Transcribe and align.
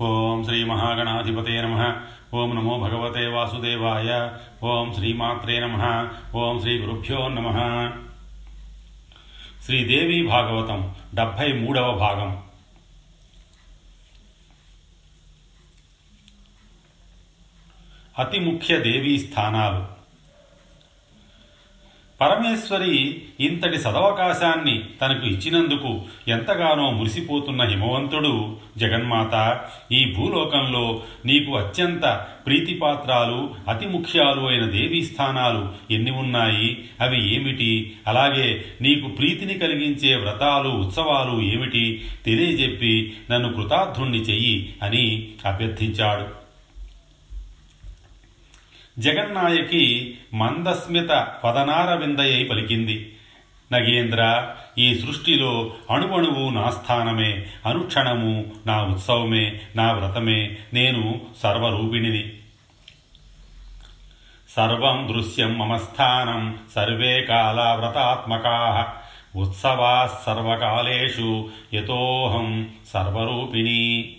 ఓం 0.00 0.44
శ్రీ 0.44 0.64
మహాగణాధిపతే 0.64 1.60
నమ. 1.62 1.96
ఓం 2.34 2.56
నమో 2.56 2.78
భగవతే 2.78 3.26
వాసుదేవాయ. 3.26 4.32
ఓం 4.62 4.94
శ్రీమాత్రే 4.94 5.60
నమ. 5.60 6.08
ఓం 6.34 6.60
శ్రీ 6.60 6.78
గురుభ్యో 6.78 7.28
నమ. 7.28 7.90
శ్రీదేవి 9.64 10.26
భాగవతం 10.26 10.94
డెబ్భై 11.14 11.52
మూడవ 11.52 11.92
భాగం. 11.92 12.42
అతి 18.18 18.38
ముఖ్య 18.38 18.80
దేవీ 18.80 19.18
స్థానాలు. 19.18 19.94
పరమేశ్వరి 22.20 23.22
ఇంతటి 23.40 23.78
సదవకాశాన్ని 23.78 24.84
తనకు 25.00 25.26
ఇచ్చినందుకు 25.26 26.02
ఎంతగానో 26.28 26.90
మురిసిపోతున్న 26.90 27.62
హిమవంతుడు 27.62 28.58
జగన్మాత 28.78 29.60
ఈ 29.92 30.12
భూలోకంలో 30.12 31.02
నీకు 31.26 31.56
అత్యంత 31.56 32.26
ప్రీతిపాత్రాలు 32.46 33.54
అతి 33.68 33.86
ముఖ్యాలు 33.86 34.40
అయిన 34.40 34.66
దేవీ 34.66 35.04
స్థానాలు 35.04 35.72
ఎన్ని 35.90 36.10
ఉన్నాయి? 36.10 36.84
అవి 37.00 37.34
ఏమిటి? 37.34 37.92
అలాగే 38.06 38.64
నీకు 38.80 39.08
ప్రీతిని 39.08 39.54
కలిగించే 39.54 40.16
వ్రతాలు 40.16 40.68
ఉత్సవాలు 40.68 41.42
ఏమిటి? 41.42 42.04
తెలియజెప్పి 42.24 43.12
నన్ను 43.30 43.52
కృతార్థుణ్ణి 43.52 44.18
చెయ్యి 44.18 44.74
అని 44.82 45.28
అభ్యర్థించాడు. 45.46 46.44
జగన్నాయకి 49.00 50.14
మందస్మిత 50.34 51.28
పదనార 51.44 51.94
విందయ్యై 51.94 52.44
పలికింది. 52.44 53.12
నగేంద్ర 53.72 54.50
ఈ 54.78 54.94
సృష్టిలో 54.94 55.72
అణువణువు 55.90 56.50
నా 56.50 56.70
స్థానమే 56.70 57.46
అనుక్షణము 57.66 58.44
నా 58.66 58.82
ఉత్సవమే 58.82 59.60
నా 59.76 59.92
వ్రతమే 59.92 60.56
నేను 60.74 61.20
సర్వరూపిణిని. 61.42 62.32
సర్వం 64.48 65.14
దృశ్యం 65.16 65.58
మమ 65.58 65.76
స్థానం 65.76 66.58
సర్వే 66.74 67.20
కాల 67.20 67.60
వ్రతాత్మకా 67.60 68.92
ఉత్సవా 69.36 70.18
సర్వకాలేషు 70.26 71.50
యతోహం 71.74 72.68
సర్వరూపిణి. 72.88 74.16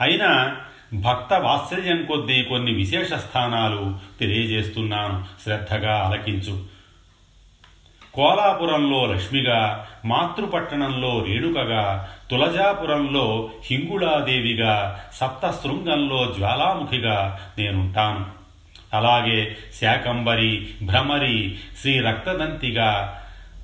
అయినా 0.00 0.56
భక్త 0.94 1.32
వాత్సల్యం 1.32 2.04
కొద్దీ 2.04 2.42
కొన్ని 2.42 2.72
విశేష 2.72 3.12
స్థానాలు 3.12 3.98
తెలియజేస్తున్నాను. 4.20 5.24
శ్రద్ధగా 5.44 5.94
ఆలకించు. 5.94 6.77
కోలాపురంలో 8.14 9.06
లక్ష్మిగా 9.06 9.86
మాతృపట్టణంలో 10.04 11.24
రేణుకగా 11.28 12.08
తులజాపురంలో 12.30 13.50
హింగుళాదేవిగా 13.70 15.02
సప్తశృంగంలో 15.14 16.32
జ్వాలాముఖిగా 16.38 17.40
నేనుంటాను. 17.58 18.26
అలాగే 18.94 19.56
శాకంబరి 19.80 20.66
భ్రమరి 20.82 21.56
శ్రీ 21.80 22.00
రక్తదంతిగా 22.00 23.14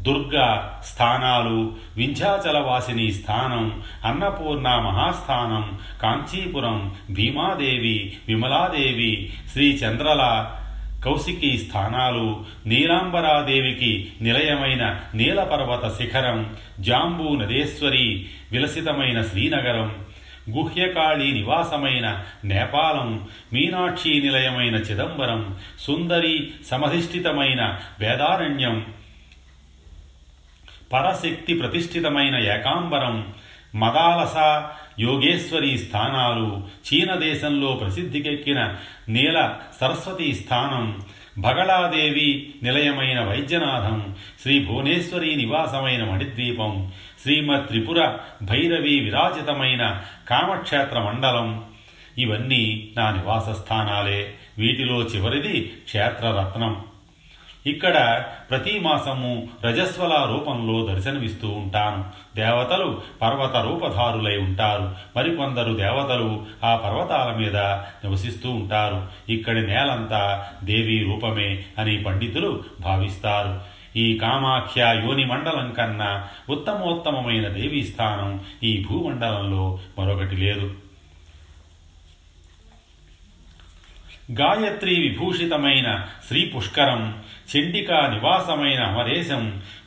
దుర్గ 0.02 0.66
స్థానాలు 0.84 1.72
వింధ్యాచలవాసిని 1.96 3.12
స్థానం 3.12 3.82
అన్నపూర్ణ 4.04 4.68
మహాస్థానం 4.68 5.78
కాంచీపురం 6.02 6.94
భీమాదేవి 7.10 8.16
విమలాదేవి 8.28 9.32
శ్రీ 9.52 9.70
చంద్రల 9.76 10.54
కౌశికి 11.04 11.50
స్థానాలు 11.56 12.26
నీలాంబరాదేవికి 12.66 13.92
నిలయమైన 14.22 14.82
నీలపర్వత 15.14 15.84
శిఖరం 15.98 16.38
జాంబూ 16.80 17.28
నదేశ్వరి 17.34 18.06
విలసితమైన 18.52 19.18
శ్రీనగరం 19.22 19.88
గుహ్యకాళి 20.50 21.28
నివాసమైన 21.32 22.06
నేపాలం 22.44 23.10
మీనాక్షి 23.52 24.12
నిలయమైన 24.20 24.76
చిదంబరం 24.80 25.40
సుందరి 25.78 26.34
సమధిష్ఠితమైన 26.70 27.62
వేదారణ్యం 28.00 28.76
పరశక్తి 30.92 31.54
ప్రతిష్ఠితమైన 31.54 32.34
ఏకాంబరం 32.50 33.16
మదాలస 33.76 34.36
యోగేశ్వరి 35.00 35.78
స్థానాలు 35.78 36.62
చీన 36.86 37.14
దేశంలో 37.14 37.72
ప్రసిద్ధికెక్కిన 37.72 38.74
నీల 39.08 39.54
సరస్వతి 39.80 40.34
స్థానం 40.34 41.00
భగళాదేవి 41.38 42.54
నిలయమైన 42.62 43.24
వైద్యనాథం 43.24 44.14
శ్రీ 44.42 44.64
భువనేశ్వరి 44.64 45.36
నివాసమైన 45.36 46.04
మణిద్వీపం 46.04 46.92
శ్రీమద్ 47.22 47.66
త్రిపుర 47.66 48.16
భైరవి 48.42 49.00
విరాజితమైన 49.00 50.02
కామక్షేత్ర 50.30 50.98
మండలం. 51.00 51.64
ఇవన్నీ 52.18 52.92
నా 52.96 53.10
నివాస 53.10 53.48
స్థానాలే 53.48 54.34
వీటిలో 54.58 55.02
చివరిది 55.02 55.60
క్షేత్రరత్నం. 55.60 56.82
ఇక్కడ 57.66 58.24
ప్రతి 58.50 58.78
మాసము 58.78 59.48
రజస్వల 59.64 60.26
రూపంలో 60.30 60.94
దర్శనమిస్తూ 60.94 61.48
ఉంటాను. 61.48 62.04
దేవతలు 62.36 63.02
పర్వత 63.22 63.56
రూపధారులై 63.56 64.36
ఉంటారు. 64.36 64.94
మరికొందరు 65.16 65.74
దేవతలు 65.74 66.46
ఆ 66.64 66.76
పర్వతాల 66.76 67.36
మీద 67.36 67.56
నివసిస్తూ 67.56 68.50
ఉంటారు. 68.50 69.08
ఇక్కడి 69.28 69.66
నేలంతా 69.66 70.52
దేవీ 70.64 71.02
రూపమే 71.02 71.64
అని 71.78 72.02
పండితులు 72.02 72.64
భావిస్తారు. 72.80 73.60
ఈ 73.98 74.18
కామాఖ్య 74.18 75.02
యోని 75.04 75.24
మండలం 75.24 75.72
కన్నా 75.72 76.28
ఉత్తమోత్తమమైన 76.48 77.48
దేవీ 77.48 77.84
స్థానం 77.84 78.40
ఈ 78.62 78.84
భూమండలంలో 78.90 79.78
మరొకటి 79.98 80.36
లేదు. 80.36 80.74
గాయత్రి 84.32 84.94
విభూషితమైన 84.94 86.06
శ్రీ 86.28 86.44
పుష్కరం 86.44 87.23
చండికా 87.48 88.00
నివాసమైన 88.06 88.80
అమరేశం 88.80 89.42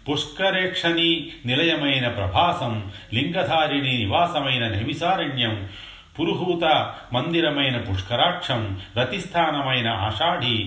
పుష్కరేక్షణి 0.09 1.31
నిలయమైన 1.45 2.07
ప్రభాసం 2.07 2.73
లింగధారిణి 3.13 3.97
నివాసమైన 3.97 4.67
నైమిసారణ్యం 4.67 5.55
పురుహూత 6.17 6.65
మందిరమైన 7.13 7.77
పుష్కరాక్షం 7.81 8.61
రతిస్థానమైన 8.97 9.87
ఆషాఢి 9.89 10.57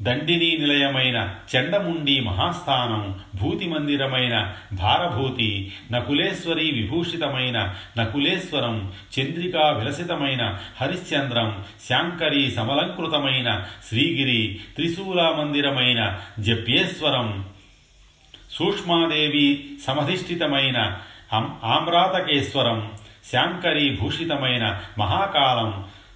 దండిని 0.00 0.50
నిలయమైన 0.56 1.18
చండముండి 1.50 2.14
మహాస్థానం 2.20 3.02
భూతి 3.40 3.66
మందిరమైన 3.68 4.36
భారభూతి 4.72 5.50
నకులేశ్వరి 5.92 6.66
విభూషితమైన 6.70 7.58
నకులేశ్వరం 7.98 8.76
చంద్రికా 9.14 9.64
విలసితమైన 9.70 10.42
హరిశ్చంద్రం 10.80 11.50
శాంకరి 11.88 12.50
సమలంకృతమైన 12.50 13.48
శ్రీగిరి 13.88 14.40
త్రిశూల 14.76 15.22
మందిరమైన 15.38 16.00
జప్యేశ్వరం 16.40 17.28
సూక్ష్మాదేవి 18.50 19.48
సమధిష్ఠితమైన 19.86 20.78
ఆమ్రాతకేశ్వరం 21.70 22.78
శాంకరి 23.30 23.86
భూషితమైన 23.96 24.64
మహాకాలం 24.98 25.70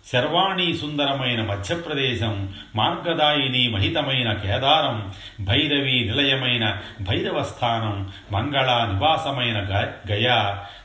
శర్వాణి 0.06 0.74
సుందరమైన 0.74 1.42
మధ్యప్రదేశం 1.42 2.34
మార్గదాయిని 2.76 3.68
మహితమైన 3.68 4.32
కేదారం 4.32 4.96
భైరవి 5.40 5.96
నిలయమైన 6.04 6.64
భైరవస్థానం 7.00 7.94
మంగళ 8.32 8.70
నివాసమైన 8.84 9.58
గయా 10.10 10.38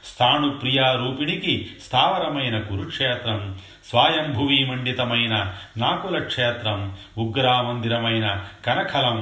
స్థాణుప్రియా 0.03 0.91
రూపిణికి 0.93 1.55
స్థావరమైన 1.85 2.59
కురుక్షేత్రం 2.61 3.41
స్వాయంభువి 3.89 4.65
మండితమైన 4.65 5.35
నాకుల 5.77 6.17
క్షేత్రం 6.23 6.79
ఉగ్రామందిరమైన 7.17 8.25
కనఖలం 8.65 9.19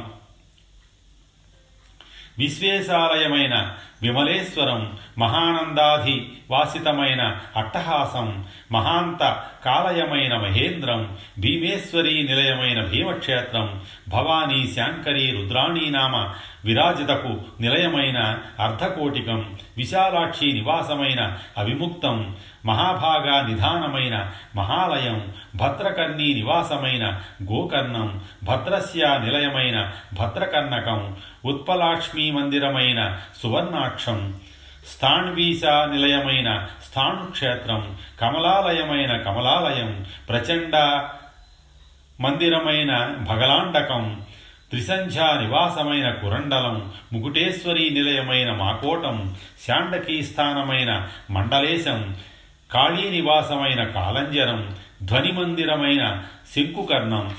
విశ్వేశాలయమైన 2.37 3.55
విమలేశ్వరం 4.01 4.81
మహానందాధి 5.19 6.17
వాసితమైన 6.49 7.21
అట్టహాసం 7.55 8.27
మహాంత 8.71 9.23
కాలయమైన 9.65 10.33
మహేంద్రం 10.37 11.01
భీమేశ్వరి 11.39 12.23
నిలయమైన 12.23 12.79
భీమక్షేత్రం 12.83 13.81
భవానీ 14.09 14.67
శాంకరి 14.67 15.31
రుద్రాణీ 15.31 15.89
నామ 15.89 16.15
విరాజితకు 16.65 17.31
నిలయమైన 17.61 18.19
అర్ధకోటికం 18.59 19.39
విశాలాక్షి 19.77 20.51
నివాసమైన 20.51 21.21
అవిముక్తం 21.57 22.35
మహాభాగా 22.65 23.35
నిధానమైన 23.47 24.15
మహాలయం 24.55 25.17
భద్రకర్ణి 25.55 26.33
నివాసమైన 26.33 27.05
గోకర్ణం 27.43 28.09
భద్రస్య 28.43 29.19
నిలయమైన 29.19 29.77
భద్రకర్ణకం 30.13 31.15
ఉత్పలాక్ష్మీ 31.45 32.31
మందిరమైన 32.31 32.99
కమలాక్షం 33.87 34.39
స్థాణ్వీసా 34.87 35.85
నిలయమైన 35.85 36.67
స్థాణుక్షేత్రం 36.89 37.97
కమలాలయమైన 38.21 39.17
కమలాలయం 39.17 40.05
ప్రచండ 40.29 40.75
మందిరమైన 42.21 42.91
భగలాండకం 43.29 44.25
త్రిసంధ్యా 44.69 45.27
నివాసమైన 45.41 46.11
కురండలం 46.11 46.93
ముకుటేశ్వరి 47.13 47.89
నిలయమైన 47.89 48.51
మాకోటం 48.51 49.35
శాండకీ 49.67 50.23
స్థానమైన 50.23 51.07
మండలేశం 51.29 52.17
కాళీ 52.71 53.09
నివాసమైన 53.09 53.83
కాలంజరం 53.83 54.77
ధ్వనిమందిరమైన 55.03 56.23
శంకుకర్ణం. 56.55 57.35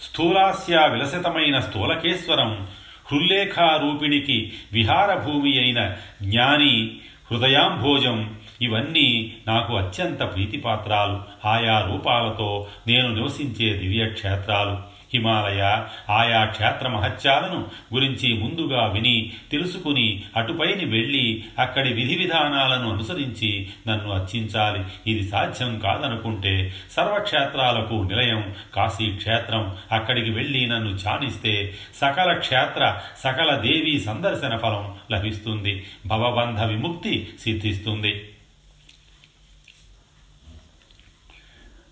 స్థూలాస్య 0.00 0.88
విలసితమైన 0.90 1.60
స్థూలకేశ్వరం 1.60 2.68
హృల్లేఖారూపిణికి 3.12 4.52
విహారభూమి 4.72 5.58
అయిన 5.58 5.94
జ్ఞాని 6.22 6.96
హృదయాంభోజం 7.32 8.34
ఇవన్నీ 8.62 9.32
నాకు 9.46 9.76
అత్యంత 9.76 10.18
ప్రీతిపాత్రాలు. 10.18 11.46
ఆయా 11.46 11.80
రూపాలతో 11.80 12.66
నేను 12.86 13.14
నివసించే 13.14 13.72
దివ్యక్షేత్రాలు. 13.72 14.91
హిమాలయ 15.14 15.62
ఆయా 16.10 16.44
క్షేత్ర 16.44 16.88
మహత్యాలను 16.88 17.66
గురించి 17.94 18.34
ముందుగా 18.34 18.86
విని 18.86 19.32
తెలుసుకుని 19.52 20.22
అటుపైని 20.36 20.84
వెళ్ళి 20.84 21.44
అక్కడి 21.58 21.92
విధి 21.92 22.14
విధానాలను 22.14 22.92
అనుసరించి 22.92 23.68
నన్ను 23.88 24.10
అర్చించాలి. 24.10 25.12
ఇది 25.12 25.30
సాధ్యం 25.30 25.78
కాదనుకుంటే 25.78 26.72
సర్వక్షేత్రాలకు 26.90 27.94
నిలయం 27.94 28.54
కాశీ 28.74 29.10
క్షేత్రం 29.10 29.76
అక్కడికి 29.92 30.30
వెళ్ళి 30.30 30.66
నన్ను 30.66 30.90
ఛానిస్తే 30.90 31.74
సకల 31.96 32.32
క్షేత్ర 32.32 32.98
సకల 33.18 33.56
దేవీ 33.56 34.00
సందర్శన 34.00 34.56
ఫలం 34.56 34.94
లభిస్తుంది. 35.12 35.86
భవబంధ 36.06 36.60
విముక్తి 36.60 37.28
సిద్ధిస్తుంది. 37.40 38.28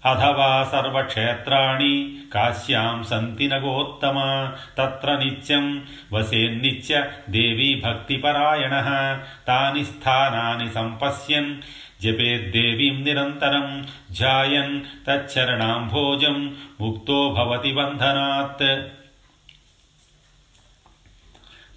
అథవా 0.03 0.53
సర్వక్షేత్రాణి 0.65 1.95
కాశ్యాం 2.35 2.99
సంతి 3.05 3.47
నగోత్తమ 3.49 4.19
తత్ర 4.79 5.09
నిత్యం 5.15 5.67
వసేన్నిత్య 6.13 7.03
దేవీ 7.31 7.69
భక్తిపరాయణ 7.81 8.77
తాని 9.47 9.85
స్థానాని 9.85 10.69
సంపశ్యన్ 10.71 11.53
జపేద్దేవీం 12.03 12.97
నిరంతరం 13.05 13.67
ధ్యాయన్ 14.13 14.75
తచ్చరణాంభోజం 15.09 16.39
ముక్తో 16.81 17.19
భవతి 17.35 17.73
బంధనాత్ 17.73 18.67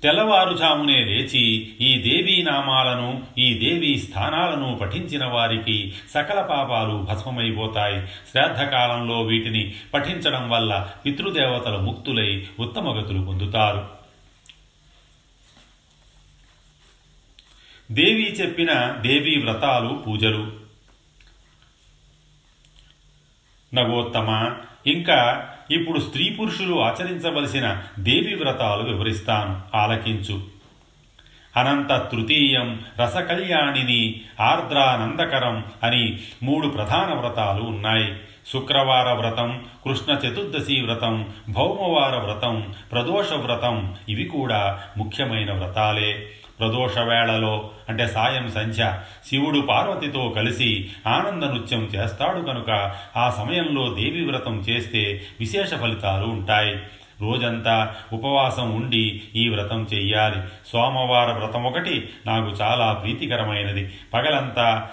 తెల్లవారుజామునే 0.04 1.04
లేచి 1.04 1.40
ఈ 1.82 1.98
దేవీ 1.98 2.44
నామాలను 2.44 3.24
ఈ 3.38 3.54
దేవీ 3.54 3.98
స్థానాలను 3.98 4.76
పఠించిన 4.76 5.26
వారికి 5.26 5.94
సకల 6.14 6.42
పాపాలు 6.42 7.08
భస్మమైపోతాయి. 7.10 8.08
శ్రాద్ధకాలంలో 8.08 9.22
వీటిని 9.22 9.76
పఠించడం 9.94 10.50
వల్ల 10.50 10.92
పితృదేవతలు 11.06 11.78
ముక్తులై 11.78 12.48
ఉత్తమగతులు 12.60 13.26
పొందుతారు. 13.26 13.90
దేవి 17.92 18.32
చెప్పిన 18.32 18.98
దేవీ 19.02 19.36
వ్రతాలు 19.36 20.04
పూజలు. 20.08 20.52
నవోత్తమ 23.74 24.56
ఇంకా 24.88 25.50
ఇప్పుడు 25.72 26.00
స్త్రీ 26.00 26.30
పురుషులు 26.30 26.82
ఆచరించవలసిన 26.82 27.82
దేవి 28.00 28.36
వ్రతాలు 28.36 28.84
వివరిస్తాను. 28.84 29.78
ఆలకించు. 29.78 30.42
అనంత 31.58 32.12
తృతీయం 32.12 32.80
రసకళ్యాణిని 33.02 34.22
ఆర్ద్రానందకరం 34.40 35.64
అని 35.84 36.20
మూడు 36.44 36.68
ప్రధాన 36.68 37.14
వ్రతాలు 37.14 37.64
ఉన్నాయి. 37.64 38.14
శుక్రవార 38.54 39.14
వ్రతం 39.14 39.66
కృష్ణ 39.86 40.14
చతుర్దశి 40.14 40.82
వ్రతం 40.82 41.28
భౌమవార 41.50 42.16
వ్రతం 42.16 42.74
ప్రదోష 42.92 43.34
వ్రతం 43.34 43.96
ఇవి 44.10 44.24
కూడా 44.24 44.80
ముఖ్యమైన 44.98 45.54
వ్రతాలే. 45.54 46.30
ప్రదోష 46.64 46.98
వేళలో 46.98 47.72
అంటే 47.90 48.08
సాయం 48.08 48.52
సంధ్య 48.52 49.00
శివుడు 49.28 49.60
పార్వతితో 49.60 50.34
కలిసి 50.36 50.90
ఆనంద 51.08 51.44
నృత్యం 51.44 51.80
చేస్తాడు 51.80 52.42
కనుక 52.42 52.96
ఆ 53.18 53.30
సమయంలో 53.30 53.94
దేవి 53.94 54.26
వ్రతం 54.26 54.60
చేస్తే 54.60 55.22
విశేష 55.40 55.74
ఫలితాలు 55.74 56.26
ఉంటాయి. 56.26 56.76
రోజంతా 57.22 57.96
ఉపవాసం 58.14 58.72
ఉండి 58.72 59.22
ఈ 59.36 59.50
వ్రతం 59.50 59.88
చెయ్యాలి. 59.94 60.36
సోమవార 60.72 61.32
వ్రతం 61.32 61.64
ఒకటి 61.64 62.10
నాకు 62.26 62.48
చాలా 62.62 62.94
ప్రీతికరమైనది. 62.94 63.94
పగలంతా 64.14 64.90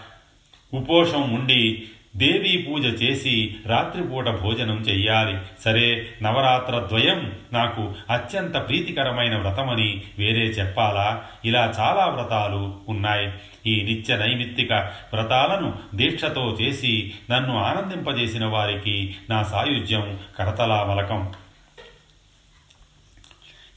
ఉపోషం 0.75 1.35
ఉండి 1.35 1.83
దేవీ 2.17 2.63
పూజ 2.63 3.03
చేసి 3.03 3.57
రాత్రిపూట 3.67 4.29
భోజనం 4.29 4.77
చెయ్యాలి. 4.77 5.39
సరే 5.61 6.09
నవరాత్ర 6.23 6.79
ద్వయం 6.79 7.33
నాకు 7.53 7.95
అత్యంత 8.11 8.69
ప్రీతికరమైన 8.69 9.37
వ్రతమని 9.37 10.03
వేరే 10.19 10.41
చెప్పాలా? 10.41 11.25
ఇలా 11.45 11.75
చాలా 11.79 12.07
వ్రతాలు 12.07 12.77
ఉన్నాయి. 12.89 13.33
ఈ 13.67 13.83
నిత్య 13.83 14.17
నైమిత్తిక 14.17 14.73
వ్రతాలను 15.13 15.75
దీక్షతో 15.95 16.57
చేసి 16.61 17.13
నన్ను 17.31 17.59
ఆనందింపజేసిన 17.59 18.45
వారికి 18.45 19.15
నా 19.31 19.43
సాయుధ్యం 19.43 20.19
కరతలామలకం 20.39 21.33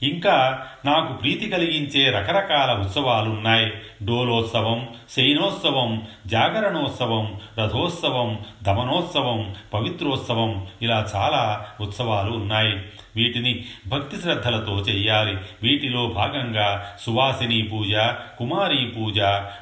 ఇంకా 0.04 0.66
నాకు 0.84 1.12
ప్రీతి 1.12 1.50
కలిగించే 1.50 2.10
రకరకాల 2.10 2.78
ఉత్సవాలున్నాయి. 2.80 3.72
డోలోత్సవం 4.04 4.88
శయనోత్సవం 5.10 6.02
జాగరణోత్సవం 6.26 7.40
రథోత్సవం 7.58 8.38
దమనోత్సవం 8.62 9.54
పవిత్రోత్సవం 9.74 10.66
ఇలా 10.82 11.06
చాలా 11.16 11.66
ఉత్సవాలు 11.80 12.30
ఉన్నాయి. 12.30 12.82
వీటిని 13.16 13.64
భక్తి 13.86 14.16
శ్రద్ధలతో 14.16 14.76
చెయ్యాలి. 14.76 15.36
వీటిలో 15.62 16.06
భాగంగా 16.06 16.86
సువాసిని 17.00 17.62
పూజ 17.62 17.94
కుమారీ 18.38 18.86
పూజ 18.86 19.20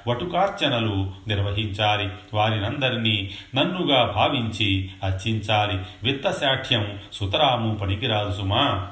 వటుకార్చనలు 0.08 1.12
నిర్వహించాలి. 1.28 2.08
వారినందరినీ 2.34 3.30
నన్నుగా 3.54 4.12
భావించి 4.16 4.90
అర్చించాలి. 5.04 5.78
విత్తశాఠ్యం 6.02 6.98
సుతరాము 7.12 7.74
పనికిరాదు 7.74 8.32
సుమా. 8.32 8.90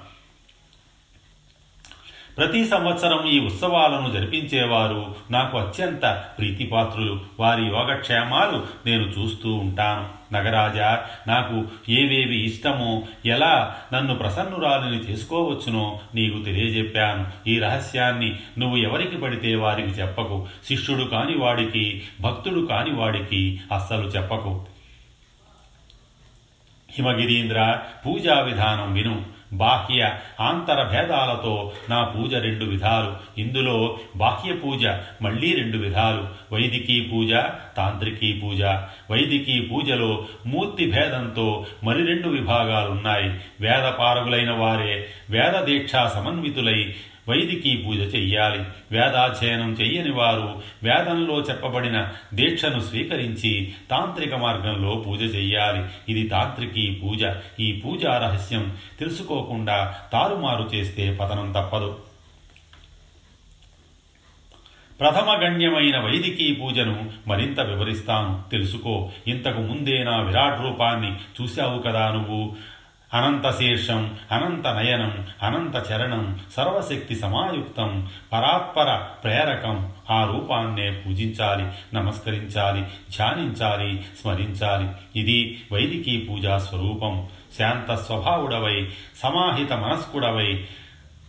ప్రతి 2.39 2.67
సంవత్సరం 2.67 3.27
ఈ 3.27 3.41
ఉత్సవాలను 3.41 4.13
జరిపించేవారు 4.13 5.15
నాకు 5.31 5.59
అత్యంత 5.59 6.25
ప్రీతిపాత్రులు. 6.39 7.21
వారి 7.41 7.67
యోగక్షేమాలు 7.67 8.67
నేను 8.87 9.03
చూస్తూ 9.03 9.55
ఉంటాను. 9.55 10.21
నగరాజా 10.35 11.05
నాకు 11.29 11.65
ఏవేవి 11.89 12.45
ఇష్టమో 12.45 13.03
ఎలా 13.27 13.77
నన్ను 13.95 14.15
ప్రసన్నురాలిని 14.15 15.03
చేసుకోవచ్చునో 15.03 16.01
నీకు 16.15 16.43
తెలియజెప్పాను. 16.43 17.49
ఈ 17.49 17.59
రహస్యాన్ని 17.59 18.37
నువ్వు 18.59 18.77
ఎవరికి 18.77 19.17
పడితే 19.17 19.55
వారికి 19.55 19.89
చెప్పకు. 19.89 20.47
శిష్యుడు 20.69 21.05
కాని 21.05 21.39
వాడికి 21.39 22.03
భక్తుడు 22.21 22.67
కాని 22.67 22.91
వాడికి 22.91 23.61
అస్సలు 23.75 24.07
చెప్పకు. 24.07 24.67
హిమగిరీంద్ర 26.91 27.79
పూజా 28.07 28.41
విధానం 28.41 28.93
విను. 28.93 29.40
బాహ్య 29.53 30.13
ఆంతర 30.41 30.83
భేదాలతో 30.83 31.73
నా 31.91 32.05
పూజ 32.05 32.35
రెండు 32.35 32.65
విధాలు. 32.65 33.41
ఇందులో 33.41 33.99
బాహ్య 34.17 34.53
పూజ 34.53 34.87
మళ్ళీ 35.23 35.55
రెండు 35.55 35.77
విధాలు. 35.77 36.55
వైదికీ 36.55 37.01
పూజ 37.01 37.31
తాంత్రికీ 37.77 38.33
పూజ. 38.33 38.63
వైదికీ 39.11 39.61
పూజలో 39.61 40.25
మూర్తి 40.47 40.91
భేదంతో 40.91 41.67
మరి 41.85 42.07
రెండు 42.07 42.29
విభాగాలున్నాయి. 42.29 43.31
వేదపారగులైన 43.61 44.51
వారే 44.51 45.07
వేద 45.31 45.65
దీక్షా 45.65 46.09
సమన్వితులై 46.09 46.95
వైదికీ 47.29 47.77
పూజ 47.77 48.15
చెయ్యాలి. 48.15 48.59
వేదాధ్యయనం 48.93 49.73
చెయ్యని 49.73 50.11
వారు 50.11 50.63
వేదంలో 50.83 51.41
చెప్పబడిన 51.41 52.09
దీక్షను 52.35 52.81
స్వీకరించి 52.81 53.73
తాంత్రిక 53.91 54.35
మార్గంలో 54.35 55.05
పూజ 55.07 55.35
చెయ్యాలి. 55.35 56.13
ఇది 56.13 56.29
తాంత్రికీ 56.29 56.91
పూజ. 56.91 57.25
ఈ 57.61 57.73
పూజా 57.73 58.19
రహస్యం 58.19 58.77
తెలుసుకోకుండా 59.01 59.95
తారుమారు 60.13 60.71
చేస్తే 60.75 61.15
పతనం 61.15 61.53
తప్పదు. 61.53 61.99
ప్రథమ 65.01 65.41
గణ్యమైన 65.45 65.99
వైదికీ 65.99 66.55
పూజను 66.55 67.11
మరింత 67.27 67.61
వివరిస్తాను. 67.61 68.51
తెలుసుకో 68.51 69.11
ఇంతకు 69.27 69.61
ముందే 69.61 70.05
నా 70.05 70.21
విరాట్ 70.21 70.63
రూపాన్ని 70.63 71.43
చూశావు 71.43 71.83
కదా 71.83 72.11
నువ్వు? 72.11 72.57
అనంత 73.15 73.59
శీర్షం 73.59 74.17
అనంత 74.33 74.67
నయనం 74.67 75.27
అనంత 75.43 75.93
చరణం 75.93 76.41
సర్వశక్తి 76.57 77.15
సమాయుక్తం 77.15 78.09
పరాత్పర 78.33 78.95
ప్రేరకం 79.25 79.93
ఆ 80.11 80.25
రూపాన్నే 80.25 80.91
పూజించాలి 80.91 81.97
నమస్కరించాలి 81.97 82.81
ధ్యానించాలి 82.83 84.05
స్మరించాలి. 84.23 85.21
ఇది 85.21 85.65
వైదికీ 85.73 86.21
పూజా 86.21 86.59
స్వరూపం. 86.59 87.29
శాంత 87.59 87.95
స్వభావుడవై 87.95 88.89
సమాహిత 89.23 89.73
మనస్కుడవై 89.73 90.65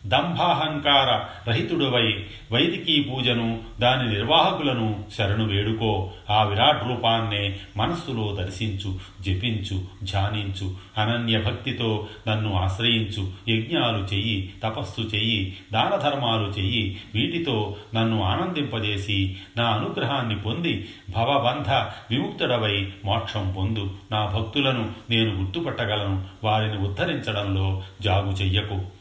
దంభాహంకార 0.06 1.24
రహితుడువై 1.50 2.26
వైదికీ 2.52 3.04
పూజను 3.04 3.60
దాని 3.80 4.14
నిర్వాహకులను 4.14 5.06
శరణు 5.18 5.46
వేడుకో. 5.46 6.12
ఆ 6.30 6.44
విరాట్ 6.44 6.88
రూపాన్నే 6.88 7.58
మనస్సులో 7.78 8.36
దర్శించు 8.36 9.00
జపించు 9.22 9.84
ధ్యానించు 10.04 10.76
అనన్య 10.98 11.42
భక్తితో 11.42 12.08
నన్ను 12.28 12.54
ఆశ్రయించు. 12.54 13.32
యజ్ఞాలు 13.50 13.98
చెయ్యి 13.98 14.54
తపస్సు 14.64 15.02
చెయ్యి 15.02 15.58
దాన 15.74 15.96
ధర్మాలు 15.96 16.48
చెయ్యి. 16.60 17.02
వీటితో 17.16 17.76
నన్ను 17.96 18.24
ఆనందింపజేసి 18.24 19.38
నా 19.58 19.70
అనుగ్రహాన్ని 19.70 20.36
పొంది 20.36 20.90
భవబంధ 21.10 21.70
విముక్తుడవై 22.12 22.94
మోక్షం 23.06 23.54
పొందు. 23.58 23.94
నా 24.12 24.26
భక్తులను 24.26 24.92
నేను 25.10 25.42
గుర్తుపట్టగలను. 25.42 26.24
వారిని 26.44 26.78
ఉద్ధరించడంలో 26.78 27.84
జాగు 28.02 28.32
చెయ్యకు. 28.32 29.01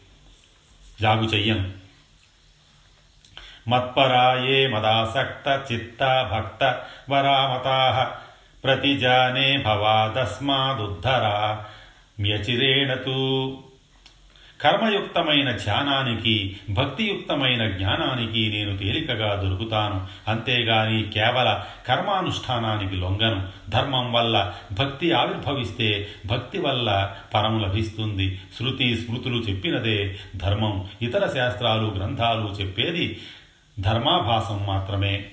జాగు 1.01 1.27
చెయ్యను 1.27 1.67
మత్పరాయే 3.69 4.59
మదాసక్త 4.67 5.47
చిత్త 5.69 6.03
భక్త 6.33 6.63
వరామతా 7.11 7.79
ప్రతిజానే 8.65 9.49
భవాదస్మాదుద్ధరా 9.63 11.35
మ్యచిరేణతు 12.21 13.19
కర్మయుక్తమైన 14.63 15.57
ధ్యానానికి 15.57 16.57
భక్తియుక్తమైన 16.71 17.69
జ్ఞానానికి 17.69 18.49
నేను 18.49 18.77
తేలికగా 18.77 19.35
దొరుకుతాను. 19.35 20.07
అంతేగాని 20.29 21.03
కేవల 21.03 21.65
కర్మానుష్ఠానానికి 21.89 22.97
లొంగను. 22.97 23.71
ధర్మం 23.71 24.13
వల్ల 24.13 24.53
భక్తి 24.73 25.13
ఆవిర్భవిస్తే 25.13 26.09
భక్తి 26.27 26.59
వల్ల 26.59 27.17
పరం 27.35 27.63
లభిస్తుంది. 27.63 28.41
శృతి 28.59 28.97
స్మృతులు 28.97 29.37
చెప్పినదే 29.37 30.19
ధర్మం. 30.37 30.89
ఇతర 31.03 31.35
శాస్త్రాలు 31.35 31.95
గ్రంథాలు 31.99 32.57
చెప్పేది 32.61 33.21
ధర్మాభాసం 33.81 34.67
మాత్రమే. 34.67 35.25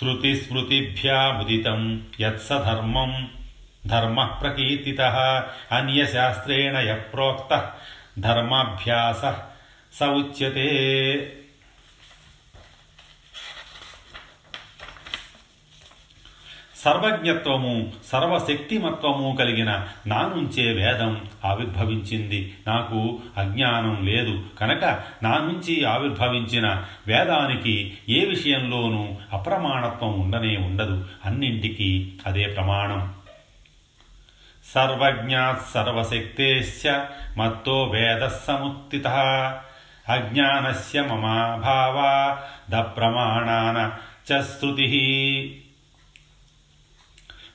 శృతిస్మృతిభ్యాముదితం 0.00 2.02
యత్సధర్మం 2.20 3.28
ధర్మ 3.86 4.24
ప్రకీర్తి 4.24 4.96
అన్యశాస్త్రేణ 5.72 6.76
యప్రోక్త 6.76 7.70
ధర్మాభ్యాస 8.18 9.34
స 9.96 10.02
ఉచ్యతే 10.02 11.36
సర్వజ్ఞత్వము 16.76 17.92
సర్వశక్తిమత్వము 18.06 19.36
కలిగిన 19.38 19.86
నా 20.06 20.22
నుంచే 20.36 20.72
వేదం 20.72 21.26
ఆవిర్భవించింది. 21.44 22.56
నాకు 22.66 23.18
అజ్ఞానం 23.36 24.06
లేదు. 24.06 24.44
కనుక 24.60 24.84
నా 25.22 25.38
నుంచి 25.38 25.84
ఆవిర్భవించిన 25.84 26.84
వేదానికి 27.06 27.98
ఏ 28.08 28.24
విషయంలోనూ 28.24 29.16
అప్రమాణత్వం 29.32 30.20
ఉండనే 30.20 30.56
ఉండదు. 30.56 31.06
అన్నింటికీ 31.24 32.12
అదే 32.26 32.46
ప్రమాణం. 32.46 33.23
సర్వజ్ఞాత్ 34.64 35.64
సర్వశక్తేశ్చ 35.72 36.82
మత్తో 37.38 37.76
వేద 37.92 38.24
సముత్థిత 38.38 39.08
అజ్ఞానస్య 40.08 41.00
మమాభావా 41.02 42.10
దప్రమాణాన 42.70 43.78
చ 44.28 44.40
స్తుతి 44.42 44.88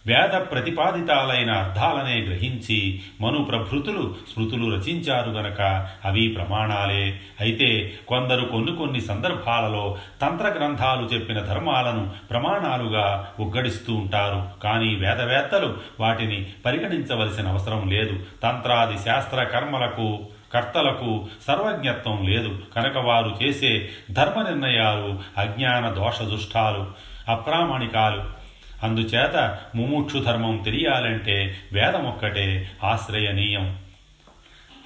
వేద 0.07 0.29
ప్రతిపాదితాలైన 0.29 1.51
అర్థాలనే 1.51 2.21
గ్రహించి 2.21 3.01
మను 3.21 3.43
ప్రభృతులు 3.43 4.15
స్మృతులు 4.33 4.75
రచించారు 4.75 5.31
గనక 5.31 5.87
అవి 6.05 6.27
ప్రమాణాలే. 6.27 7.19
అయితే 7.39 7.93
కొందరు 8.07 8.45
కొన్ని 8.45 8.75
కొన్ని 8.75 9.01
సందర్భాలలో 9.01 9.97
తంత్ర 10.21 10.47
గ్రంథాలు 10.47 11.05
చెప్పిన 11.05 11.39
ధర్మాలను 11.39 12.09
ప్రమాణాలుగా 12.29 13.33
ఉగ్గడిస్తూ 13.39 13.95
ఉంటారు. 13.95 14.47
కానీ 14.63 14.95
వేదవేత్తలు 14.95 15.77
వాటిని 15.99 16.45
పరిగణించవలసిన 16.65 17.47
అవసరం 17.47 17.89
లేదు. 17.89 18.19
తంత్రాది 18.43 18.97
శాస్త్ర 18.97 19.43
కర్మలకు 19.43 20.19
కర్తలకు 20.53 21.27
సర్వజ్ఞత్వం 21.47 22.27
లేదు. 22.27 22.61
కనుక 22.75 22.97
వారు 22.97 23.35
చేసే 23.43 23.89
ధర్మ 24.11 24.41
నిర్ణయాలు 24.41 25.19
అజ్ఞాన 25.37 25.89
దోషదుష్టాలు 25.89 26.87
అప్రామాణికాలు 27.29 28.38
అందుచేత 28.83 29.57
ముముక్షు 29.75 30.17
ధర్మం 30.17 30.57
తెలియాలంటే 30.57 31.57
వేదమొక్కటే 31.73 32.71
ఆశ్రయనీయం. 32.83 33.79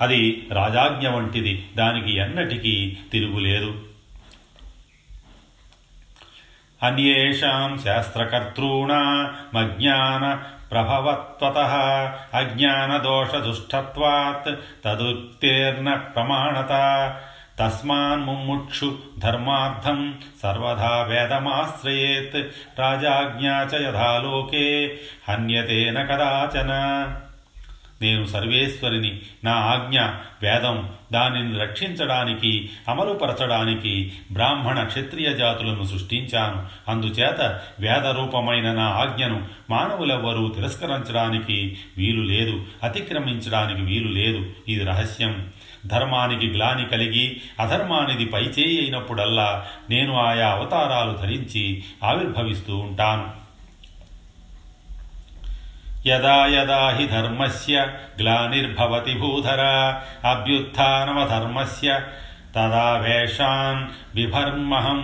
అది 0.02 0.48
రాజాజ్ఞ 0.52 1.08
వంటిది 1.08 1.70
దానికి 1.78 2.16
ఎన్నటికీ 2.16 2.98
తిరుగులేదు. 3.12 3.82
అన్యేషాం 6.84 7.78
శాస్త్రకర్తॄణామజ్ఞాన 7.78 10.44
ప్రభవత్వత 10.72 11.58
అజ్ఞానదోషదుష్టత్వాత్ 12.34 14.56
తదుత్తేర్న 14.86 15.94
ప్రమాణత 15.94 16.72
तस्मान् 17.60 18.26
मुमुक्षु 18.26 18.92
धर्मार्थं 19.20 20.20
सर्वधा 20.20 21.02
वेदमाश्रयेत्। 21.02 22.36
राजाज्ञा 22.80 23.66
च 23.66 23.74
यथा 23.74 24.18
लोके 24.18 24.86
हन्यते 25.28 25.92
न 25.92 26.04
कदाचन। 26.04 26.72
నేను 28.04 28.26
సర్వేశ్వరిని. 28.26 29.20
నా 29.44 29.52
ఆజ్ఞ 29.52 30.00
వేదం. 30.42 30.90
దానిని 31.14 31.60
రక్షించడానికి 31.60 32.70
అమలుపరచడానికి 32.90 34.12
బ్రాహ్మణ 34.32 34.84
క్షత్రియ 34.84 35.34
జాతులను 35.34 35.84
సృష్టించాను. 35.84 36.92
అందుచేత 36.92 37.60
వేద 37.80 38.06
రూపమైన 38.06 38.74
నా 38.74 38.84
ఆజ్ఞను 38.84 39.48
మానవులెవ్వరూ 39.70 40.48
తిరస్కరించడానికి 40.48 41.78
వీలు 41.98 42.22
లేదు. 42.22 42.66
అతిక్రమించడానికి 42.84 43.82
వీలు 43.82 44.08
లేదు. 44.08 44.46
ఇది 44.68 44.84
రహస్యం. 44.86 45.48
ధర్మానికి 45.86 46.48
గ్లాని 46.48 46.86
కలిగి 46.86 47.42
అధర్మానిది 47.60 48.26
పైచేయి 48.26 48.82
అయినప్పుడల్లా 48.82 49.66
నేను 49.90 50.16
ఆయా 50.16 50.48
అవతారాలు 50.48 51.18
ధరించి 51.18 51.84
ఆవిర్భవిస్తూ 52.04 52.78
ఉంటాను. 52.78 53.43
యదా 56.08 56.46
యదా 56.46 56.90
హి 56.90 57.08
ధర్మస్య 57.08 57.88
గ్లానిర్భవతి 58.20 59.14
భూధరా 59.14 60.02
అభ్యుత్నమధర్మస్య 60.30 62.00
తదా 62.56 62.98
వేషాన్ 62.98 63.88
విభర్మహం. 64.16 65.02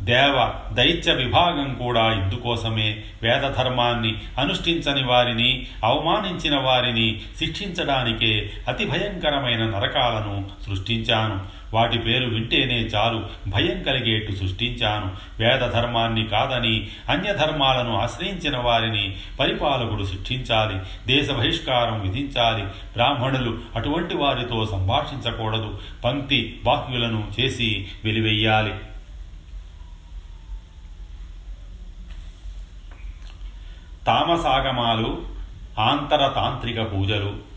దేవ 0.00 0.54
దైత్య 0.72 1.14
విభాగం 1.14 1.74
కూడా 1.74 2.12
ఇందుకోసమే 2.12 3.04
వేదధర్మాన్ని 3.22 4.14
అనుష్ఠించని 4.38 5.06
వారిని 5.06 5.66
అవమానించిన 5.84 6.60
వారిని 6.60 7.20
శిక్షించడానికే 7.38 8.50
అతి 8.68 8.86
భయంకరమైన 8.86 9.66
నరకాలను 9.66 10.44
సృష్టించాను. 10.66 11.55
వాటి 11.74 11.98
పేరు 11.98 12.26
వింటేనే 12.26 12.78
చాలు. 12.78 13.26
భయం 13.48 13.82
కలిగేట్టు 13.82 14.32
సృష్టించాను. 14.32 15.16
వేద 15.38 15.58
ధర్మాన్ని 15.58 16.26
కాదని 16.26 16.86
అన్యధర్మాలను 17.08 17.98
ఆశ్రయించిన 17.98 18.56
వారిని 18.56 19.16
పరిపాలకుడు 19.40 20.04
శిక్షించాలి. 20.04 20.78
దేశ 21.06 21.30
బహిష్కారం 21.30 22.00
విధించాలి. 22.00 22.64
బ్రాహ్మణులు 22.64 23.58
అటువంటి 23.76 24.16
వారితో 24.16 24.66
సంభాషించకూడదు. 24.66 25.78
పంక్తి 26.04 26.60
బాహ్యులను 26.64 27.28
చేసి 27.40 27.88
వెలివెయ్యాలి 28.04 28.74
తామసాగమాలు 34.06 35.22
ఆంతరతాంత్రిక 35.78 36.92
పూజలు 36.92 37.55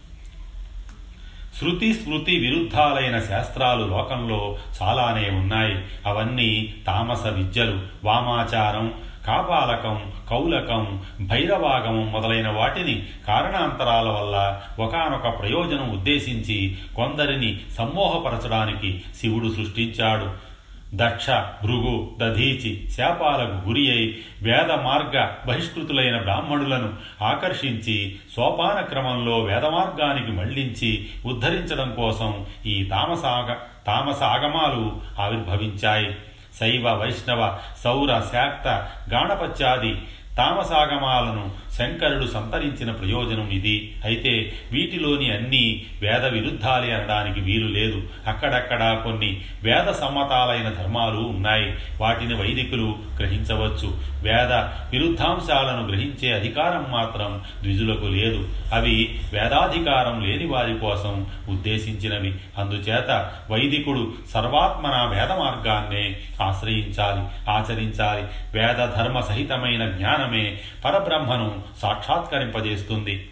శృతి 1.61 1.93
స్మృతి 1.93 2.39
విరుద్ధాలైన 2.39 3.19
శాస్త్రాలు 3.19 3.85
లోకంలో 3.85 4.57
చాలానే 4.81 5.29
ఉన్నాయి. 5.29 5.85
అవన్నీ 6.05 6.73
తామస 6.87 7.27
విద్యలు 7.27 7.79
వామాచారం 8.03 8.93
కాపాలకం 9.27 10.11
కౌలకం 10.29 11.01
భైరవాగమం 11.21 12.11
మొదలైన 12.11 12.47
వాటిని 12.47 13.03
కారణాంతరాల 13.27 14.09
వల్ల 14.09 14.61
ఒకనొక 14.79 15.39
ప్రయోజనం 15.39 15.89
ఉద్దేశించి 15.89 16.77
కొందరిని 16.95 17.59
సమ్మోహపరచడానికి 17.77 19.01
శివుడు 19.21 19.49
సృష్టించాడు. 19.49 20.48
దక్ష 20.93 21.29
భృగు 21.63 22.09
దధీచి 22.17 22.89
శాపాలకు 22.89 23.67
గురి 23.67 23.91
అయి 23.91 24.23
వేద 24.41 24.71
మార్గ 24.71 25.31
బహిష్కృతులైన 25.47 26.17
బ్రాహ్మణులను 26.17 26.93
ఆకర్షించి 27.23 28.15
సోపాన 28.35 28.81
క్రమంలో 28.81 29.39
వేదమార్గానికి 29.39 30.31
మళ్ళించి 30.31 31.09
ఉద్ధరించడం 31.25 31.95
కోసం 31.95 32.45
ఈ 32.65 32.83
తామసాగ 32.83 33.55
తామస 33.87 34.23
ఆగమాలు 34.23 35.01
ఆవిర్భవించాయి. 35.19 36.15
శైవ 36.59 36.93
వైష్ణవ 36.93 37.57
సౌర 37.83 38.19
శాక్త 38.19 38.89
గాణపత్యాది 39.09 40.01
తామసాగమాలను 40.37 41.49
శంకరుడు 41.79 42.25
సంతరించిన 42.25 42.91
ప్రయోజనం 42.91 43.49
ఇది. 43.49 43.95
అయితే 44.05 44.53
వీటిలోని 44.71 45.31
అన్ని 45.31 45.85
వేద 46.01 46.25
విరుద్ధాలే 46.25 46.91
అనడానికి 46.91 47.39
వీలు 47.39 47.67
లేదు. 47.67 48.03
అక్కడక్కడ 48.27 49.01
కొన్ని 49.03 49.41
వేద 49.63 49.91
సమ్మతాలైన 49.91 50.69
ధర్మాలు 50.69 51.17
ఉన్నాయి. 51.17 51.75
వాటిని 52.01 52.33
వైదికులు 52.33 52.95
గ్రహించవచ్చు. 53.19 54.09
వేద 54.23 54.53
విరుద్ధాంశాలను 54.91 55.87
గ్రహించే 55.87 56.33
అధికారం 56.33 56.85
మాత్రం 56.91 57.41
ద్విజులకు 57.61 58.05
లేదు. 58.05 58.49
అవి 58.73 59.19
వేదాధికారం 59.33 60.21
లేని 60.21 60.45
వారి 60.45 60.77
కోసం 60.77 61.27
ఉద్దేశించినవి. 61.49 62.35
అందుచేత 62.57 63.31
వైదికుడు 63.51 64.13
సర్వాత్మన 64.33 65.05
వేద 65.09 65.31
మార్గాన్నే 65.31 66.17
ఆశ్రయించాలి 66.41 67.51
ఆచరించాలి. 67.51 68.21
వేద 68.59 68.89
ధర్మ 68.97 69.19
సహితమైన 69.19 69.89
జ్ఞానమే 69.89 70.57
పరబ్రహ్మను 70.85 71.68
సాక్షాత్కరింపజేస్తుంది. 71.77 73.29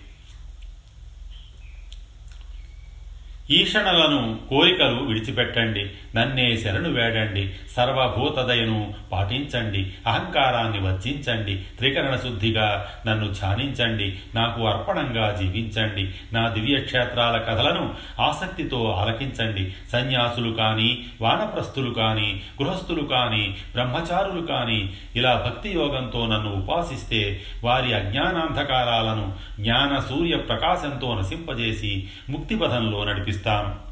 ఈషణలను 3.51 4.39
కోరికలు 4.50 5.04
విడిచిపెట్టండి. 5.04 5.92
నన్నే 6.16 6.58
శరణు 6.58 6.89
వేడండి. 6.89 7.54
సర్వభూతదయను 7.75 8.94
పాటించండి. 9.12 9.94
అహంకారాన్ని 10.08 10.80
వర్జించండి. 10.80 11.56
త్రికరణ 11.56 12.16
శుద్ధిగా 12.16 12.88
నన్ను 13.08 13.27
ధ్యానించండి 13.27 14.20
నాకు 14.36 14.68
అర్పణంగా 14.68 15.38
జీవించండి. 15.42 16.13
నా 16.34 16.50
దివ్యక్షేత్రాల 16.50 17.38
కథలను 17.38 17.94
ఆసక్తితో 18.22 18.86
ఆలకించండి. 18.92 19.75
సన్యాసులు 19.92 20.51
కానీ 20.51 21.00
వానప్రస్థులు 21.22 21.94
కానీ 21.94 22.42
గృహస్థులు 22.63 23.04
కానీ 23.04 23.58
బ్రహ్మచారులు 23.74 24.46
కానీ 24.46 24.94
ఇలా 25.16 25.44
భక్తి 25.46 25.70
యోగంతో 25.70 26.25
నన్ను 26.25 26.54
ఉపాసిస్తే 26.54 27.42
వారి 27.63 27.94
అజ్ఞానాంధకారాలను 27.94 29.34
జ్ఞాన 29.60 30.04
సూర్య 30.10 30.36
ప్రకాశంతో 30.36 31.20
నశింపజేసి 31.20 32.08
ముక్తిపథంలో 32.30 33.04
నడిపిస్తాను 33.46 33.88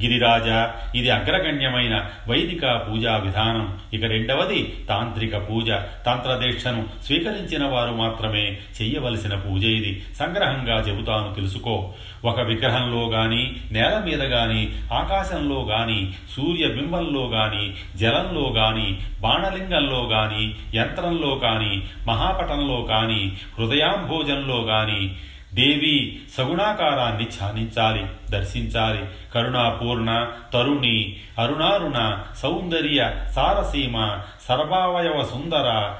గిరిరాజ 0.00 0.48
ఇది 0.96 1.10
అగ్రగణ్యమైన 1.10 2.10
వైదిక 2.28 2.62
పూజా 2.88 3.16
విధానం. 3.16 3.78
ఇక 3.92 4.04
రెండవది 4.04 4.74
తాంత్రిక 4.88 5.50
పూజ. 5.50 5.70
తంత్రదీక్షను 6.06 6.86
స్వీకరించిన 7.06 7.64
వారు 7.64 7.90
మాత్రమే 7.90 8.58
చెయ్యవలసిన 8.82 9.34
పూజ 9.34 9.64
ఇది. 9.64 10.02
సంగ్రహంగా 10.18 10.74
చెబుతాను 10.74 11.34
తెలుసుకో. 11.34 11.92
ఒక 12.24 12.40
విగ్రహంలో 12.40 13.08
గాని 13.08 13.56
నేల 13.72 14.02
మీద 14.04 14.22
గాని 14.22 14.72
ఆకాశంలో 14.92 15.64
గాని 15.64 16.12
సూర్యబింబంలో 16.36 17.26
గాని 17.26 17.98
జలంలో 17.98 18.52
గాని 18.56 18.98
బాణలింగంలో 19.20 20.08
గాని 20.08 20.54
యంత్రంలో 20.74 21.34
కాని 21.34 21.82
మహాపటంలో 22.06 22.80
కాని 22.82 23.32
హృదయాంభోజంలో 23.58 24.60
గాని 24.60 25.16
దేవి 25.54 26.20
సగుణాకారాన్ని 26.38 27.24
ధ్యానించాలి 27.24 28.06
దర్శించాలి. 28.30 29.04
కరుణాపూర్ణ 29.34 30.30
తరుణి 30.52 31.16
అరుణారుణ 31.38 32.22
సౌందర్య 32.36 33.26
సారసీమ 33.34 34.18
సర్వావయవ 34.48 35.24
సుందర 35.24 35.96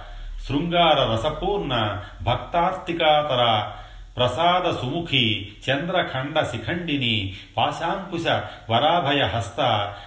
శృంగార 0.49 1.15
రసపూర్ణ 1.15 2.03
భక్తార్తికాతర 2.23 3.71
ప్రసాద 4.17 4.73
సుముఖి 4.73 5.49
చంద్రఖండ 5.71 6.41
శిఖండిని 6.41 7.35
పాశాంకుశ 7.57 8.27
వరాభయ 8.71 9.23
హస్త 9.25 9.61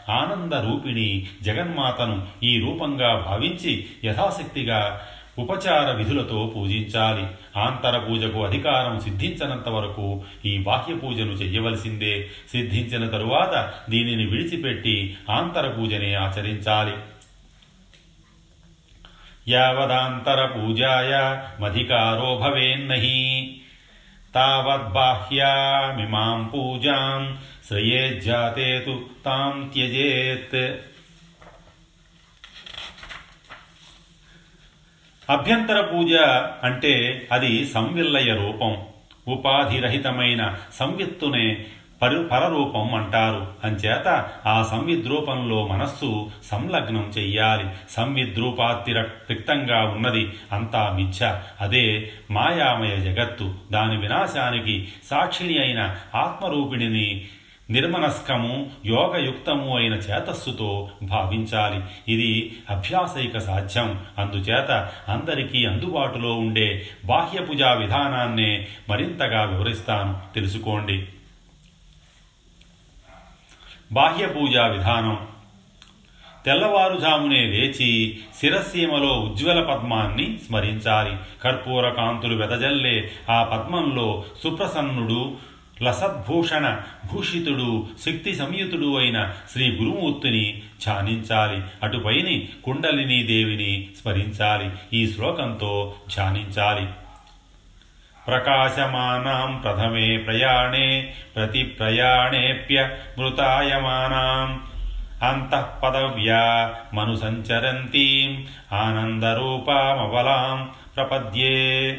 ఆనంద 0.10 0.54
రూపిణి 0.54 1.28
జగన్మాతను 1.42 2.28
ఈ 2.44 2.60
రూపంగా 2.60 3.16
భావించి 3.16 3.86
యథాశక్తిగా 4.06 5.02
ఉపచార 5.40 5.92
విధులతో 5.92 6.54
పూజించాలి. 6.56 7.28
ఆంతర 7.58 7.98
పూజకు 7.98 8.46
అధికారం 8.46 9.00
సిద్ధించనంత 9.00 9.70
వరకు 9.70 10.24
ఈ 10.46 10.58
బాహ్య 10.58 10.96
పూజను 10.96 11.32
చెయ్యవలసిందే. 11.32 12.28
సిద్ధించిన 12.52 13.08
తరువాత 13.08 13.74
దీనిని 13.90 14.26
విడిచిపెట్టి 14.26 15.18
ఆంతర 15.30 15.68
పూజనే 15.68 16.14
ఆచరించాలి. 16.14 16.94
యావదాంతర 19.48 20.46
పూజాయ 20.46 21.42
మధికారో 21.64 22.38
భవేన్నహి 22.38 23.56
తావద్బాహ్యామిమాం 24.36 26.52
పూజాం 26.54 27.38
శ్రయేజ్జాతే 27.68 28.86
తాం 29.26 29.72
త్యజేత్. 29.74 30.91
అభ్యంతర 35.30 35.82
పూజ 35.82 36.14
అంటే 36.64 37.28
అది 37.32 37.66
సంవిల్లయ 37.66 38.36
రూపం. 38.36 38.78
ఉపాధిరహితమైన 39.28 40.56
సంవిత్తునే 40.74 41.66
పరు 42.02 42.30
పరరూపం 42.32 42.96
అంటారు. 42.96 43.48
అంచేత 43.64 44.30
ఆ 44.46 44.64
సంవిద్రూపంలో 44.64 45.68
మనస్సు 45.68 46.32
సంలగ్నం 46.46 47.14
చెయ్యాలి. 47.18 47.66
సంవిద్రూపాతిర 47.90 49.02
రిక్తంగా 49.02 49.84
ఉన్నది 49.84 50.30
అంతా 50.52 50.98
మిథ్య. 51.00 51.42
అదే 51.62 52.12
మాయామయ 52.32 52.98
జగత్తు. 52.98 53.54
దాని 53.72 53.98
వినాశానికి 53.98 54.88
సాక్షిణి 55.10 55.58
అయిన 55.60 55.96
ఆత్మరూపిణిని 56.16 57.28
నిర్మనస్కము 57.72 58.70
యోగయుక్తము 58.86 59.78
అయిన 59.78 59.94
చేతస్సుతో 59.94 60.90
భావించాలి. 61.04 61.84
ఇది 62.14 62.56
అభ్యాసైక 62.70 63.38
సాధ్యం. 63.38 64.04
అందుచేత 64.18 64.72
అందరికీ 65.08 65.66
అందుబాటులో 65.66 66.34
ఉండే 66.34 66.88
బాహ్య 67.06 67.42
పూజా 67.42 67.74
విధానాన్నే 67.74 68.68
మరింతగా 68.90 69.44
వివరిస్తాను 69.44 70.34
తెలుసుకోండి. 70.36 71.06
బాహ్య 73.92 74.26
పూజా 74.26 74.68
విధానం. 74.68 75.28
తెల్లవారుజామునే 76.46 77.46
లేచి 77.46 78.20
శిరసీమలో 78.36 79.20
ఉజ్వల 79.20 79.64
పద్మాన్ని 79.64 80.40
స్మరించాలి. 80.48 81.18
కర్పూర 81.44 81.90
కాంతులు 81.90 82.36
వెదజల్లే 82.36 83.12
ఆ 83.30 83.44
పద్మంలో 83.44 84.24
సుప్రసన్నుడు 84.44 85.51
లసద్భూషణ 85.84 86.80
భూషితుడు 87.14 87.88
శక్తి 88.06 88.36
సంయుతుడు 88.36 88.98
అయిన 88.98 89.34
శ్రీ 89.52 89.78
గురుమూర్తిని 89.82 90.62
ధ్యానించాలి. 90.84 91.62
అటుపైని 91.84 92.50
కుండలిని 92.64 93.24
దేవిని 93.24 93.88
స్మరించాలి. 94.02 94.98
ఈ 94.98 95.08
శ్లోకంతో 95.08 95.94
ధ్యానించాలి. 96.16 96.88
ప్రకాశమానాం 98.28 99.58
ప్రథమే 99.58 100.18
ప్రయాణే 100.18 101.14
ప్రతి 101.36 101.64
ప్రయాణేప్య 101.64 102.90
మృతాయమానాం. 103.20 104.64
అంతఃపదవ్యా 105.24 106.74
మనుసంచరంతీం 106.94 108.48
ఆనందరూపామవలాం 108.72 110.70
ప్రపద్యే. 110.96 111.90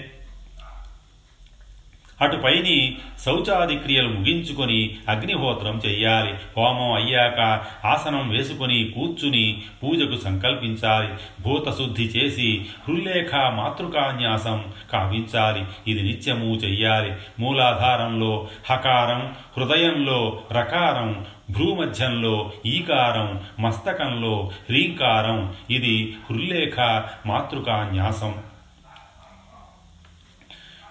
అటుపైని 2.22 2.96
శౌచాది 3.26 3.76
క్రియలు 3.76 4.08
ముగించుకొని 4.08 4.96
అగ్నిహోత్రం 5.08 5.80
చెయ్యాలి. 5.86 6.34
హోమం 6.56 6.92
అయ్యాక 6.92 7.64
ఆసనం 7.86 8.28
వేసుకొని 8.28 8.84
కూర్చుని 8.84 9.62
పూజకు 9.82 10.20
సంకల్పించాలి. 10.24 11.08
భూతశుద్ధి 11.42 12.02
చేసి 12.02 12.66
హృల్లేఖ 12.88 13.34
మాతృకాన్యాసం 13.34 14.64
కావించాలి. 14.92 15.64
ఇది 15.86 16.02
నిత్యము 16.02 16.54
చెయ్యాలి. 16.54 17.12
మూలాధారంలో 17.40 18.48
హకారం 18.70 19.34
హృదయంలో 19.58 20.40
రకారం 20.52 21.24
భ్రూమధ్యంలో 21.50 22.52
ఈకారం 22.66 23.40
మస్తకంలో 23.60 24.50
హ్రీంకారం 24.70 25.54
ఇది 25.70 26.14
హృల్లేఖ 26.30 26.80
మాతృకాన్యాసం. 27.26 28.34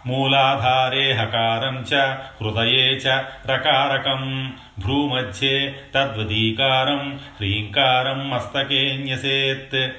మూలాధారే 0.05 1.13
హకారం 1.13 1.85
చ 1.93 1.95
హృదయే 2.41 2.89
చ 2.89 3.07
రకారకం. 3.45 4.53
భ్రూమధ్యే 4.79 5.75
తద్వదీకారం 5.95 7.19
హ్రీంకారం 7.35 8.29
మస్తకే 8.29 8.97
న్యసేత్. 8.97 9.91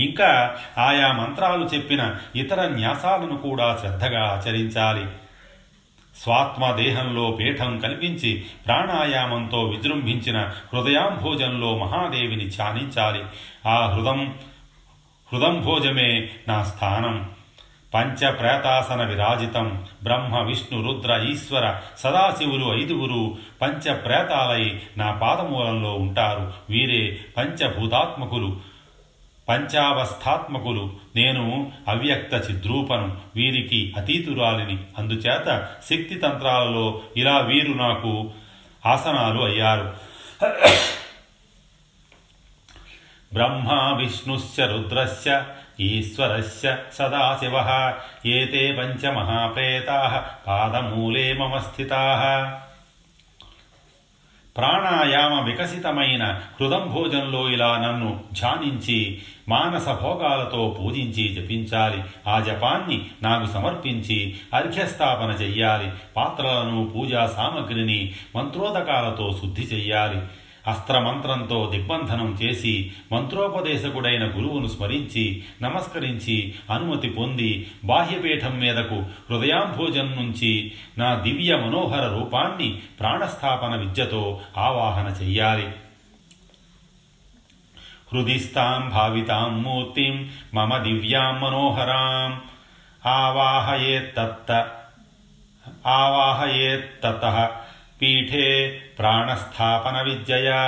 ఇంకా 0.00 0.56
ఆయా 0.78 1.12
మంత్రాలు 1.12 1.64
చెప్పిన 1.74 2.14
ఇతర 2.36 2.68
న్యాసాలను 2.68 3.36
కూడా 3.36 3.76
శ్రద్ధగా 3.76 4.24
ఆచరించాలి. 4.24 5.06
స్వాత్మ 6.22 6.70
దేహంలో 6.70 7.30
పీఠం 7.30 7.78
కల్పించి 7.78 8.44
ప్రాణాయామంతో 8.66 9.62
విజృంభించిన 9.62 10.50
హృదయాంభోజంలో 10.74 11.78
మహాదేవిని 11.78 12.48
ధ్యానించాలి. 12.48 13.22
ఆ 13.68 13.86
హృదం 13.86 14.34
హృదంభోజమే 15.32 16.28
నా 16.48 16.64
స్థానం. 16.64 17.30
పంచప్రేతాసన 17.94 19.04
విరాజితం. 19.04 19.86
బ్రహ్మ 20.02 20.40
విష్ణు 20.40 20.86
రుద్ర 20.86 21.28
ఈశ్వర 21.32 21.80
సదాశివులు 21.98 22.80
ఐదుగురు 22.80 23.38
పంచప్రేతాలై 23.62 24.80
నా 24.96 25.12
పాదమూలంలో 25.12 25.94
ఉంటారు. 25.94 26.52
వీరే 26.70 27.18
పంచభూతాత్మకులు 27.36 28.60
పంచావస్థాత్మకులు. 29.48 30.92
నేను 31.16 31.72
అవ్యక్త 31.88 32.50
చిద్రూపను 32.50 33.16
వీరికి 33.36 33.94
అతీతురాలిని. 33.96 34.78
అందుచేత 34.98 35.68
శక్తి 35.80 36.14
తంత్రాలలో 36.14 37.00
ఇలా 37.16 37.38
వీరు 37.38 37.72
నాకు 37.72 38.30
ఆసనాలు 38.86 39.42
అయ్యారు. 39.42 39.94
బ్రహ్మ 43.32 43.72
విష్ణుశ్చ 43.72 44.66
రుద్రస్య 44.66 45.44
ఈశ్వరస్య 45.80 46.76
సదాశివ. 46.92 47.92
ఏతే 48.26 48.72
పంచమహాప్రేతా. 48.72 50.26
పాదమూలే 50.46 51.32
మమ 51.32 51.58
స్థితా. 51.58 52.62
ప్రాణాయామ 54.56 55.44
వికసితమైన 55.44 56.40
హృదంభోజంలో 56.60 57.48
ఇలా 57.48 57.78
నన్ను 57.78 58.20
ధ్యానించి 58.32 59.22
మానస 59.48 59.88
భోగాలతో 59.88 60.76
పూజించి 60.80 61.28
జపించాలి. 61.28 62.02
ఆ 62.26 62.40
జపాన్ని 62.40 63.06
నాకు 63.22 63.46
సమర్పించి 63.46 64.36
అర్ఘ్యస్థాపన 64.54 65.30
చెయ్యాలి. 65.30 65.92
పాత్రలను 66.16 66.92
పూజా 66.96 67.26
సామగ్రిని 67.26 68.12
మంత్రోదకాలతో 68.36 69.38
శుద్ధి 69.42 69.62
చెయ్యాలి. 69.62 70.20
అస్త్రమంత్రంతో 70.68 71.72
దిగ్బంధనం 71.74 72.38
చేసి 72.42 72.92
మంత్రోపదేశకుడైన 73.12 74.24
గురువును 74.24 74.66
స్మరించి 74.66 75.44
నమస్కరించి 75.62 76.54
అనుమతి 76.70 77.10
పొంది 77.10 77.70
బాహ్యపీఠం 77.84 78.60
మీదకు 78.60 78.94
హృదయాంభోజం 79.30 80.16
నుంచి 80.16 80.72
నా 80.98 81.14
దివ్య 81.14 81.56
మనోహర 81.56 82.06
రూపాన్ని 82.18 82.82
ప్రాణస్థాపన 83.00 83.76
విద్యతో 83.76 84.40
ఆవాహన 84.58 85.24
చెయ్యాలి. 85.24 85.68
హృదిస్తాం 88.12 88.88
భావితాం 88.88 89.62
మూర్తిం 89.62 90.30
మమ 90.54 90.78
దివ్యాం 90.78 91.40
మనోహరాం. 91.40 92.40
ఆవాహయేత్తత్త 93.06 94.70
ఆవాహయేత్తత. 95.86 97.50
పీఠే 98.02 98.82
ప్రాణస్థాపన 98.98 100.02
విద్యయా 100.02 100.60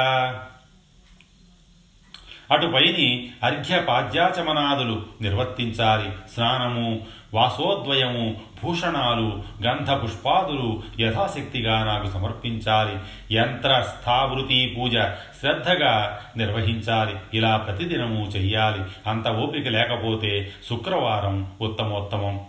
అటుపైని 2.50 3.30
అర్ఘ్యపాద్యాచమనాదులు 3.42 5.06
నిర్వర్తించాలి. 5.20 6.10
స్నానము 6.34 7.06
వాసోద్వయము 7.34 8.40
భూషణాలు 8.64 9.44
గంధ 9.62 9.90
పుష్పాదులు 9.90 10.82
యథాశక్తిగా 11.00 11.84
నాకు 11.84 12.06
సమర్పించాలి. 12.06 12.98
యంత్ర 13.34 13.86
స్థావృతి 13.88 14.74
పూజ 14.78 14.92
శ్రద్ధగా 15.40 16.20
నిర్వహించాలి. 16.36 17.16
ఇలా 17.34 17.56
ప్రతిదినము 17.56 18.24
చెయ్యాలి. 18.36 18.82
అంత 19.06 19.28
ఓపిక 19.28 19.68
లేకపోతే 19.68 20.52
శుక్రవారం 20.68 21.52
ఉత్తమోత్తమం. 21.60 22.40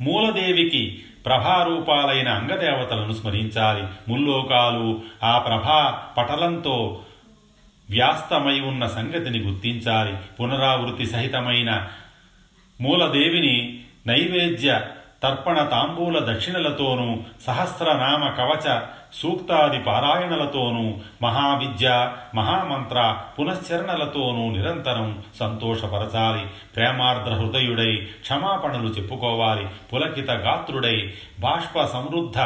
మూలదేవికి 0.00 1.04
ప్రభారూపాలైన 1.26 2.28
అంగదేవతలను 2.28 3.12
స్మరించాలి. 3.12 3.84
ముల్లోకాలు 4.08 5.00
ఆ 5.22 5.38
ప్రభా 5.38 6.08
పటలంతో 6.18 7.00
వ్యాస్తమై 7.90 8.60
ఉన్న 8.60 8.86
సంగతిని 8.86 9.38
గుర్తించాలి. 9.38 10.16
పునరావృతి 10.40 11.06
సహితమైన 11.06 11.88
మూలదేవిని 12.80 13.80
నైవేద్య 14.06 14.80
తర్పణ 15.22 15.64
తాంబూల 15.64 16.34
దక్షిణలతోనూ 16.34 17.16
సహస్రనామ 17.46 18.28
కవచ 18.28 18.80
సూక్తాది 19.14 19.80
పారాయణలతోనూ 19.80 20.94
మహావిద్య 21.22 22.12
మహామంత్ర 22.34 23.16
పునశ్చరణలతోనూ 23.38 24.50
నిరంతరం 24.50 25.22
సంతోషపరచాలి. 25.40 26.46
ప్రేమార్ద్ర 26.76 27.32
హృదయుడై 27.32 27.96
క్షమాపణలు 27.96 28.88
చెప్పుకోవాలి. 28.88 29.66
పులకిత 29.92 30.30
గాత్రుడై 30.30 31.12
బాష్ప 31.40 31.84
సమృద్ధ 31.84 32.38